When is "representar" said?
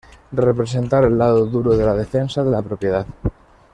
0.31-1.03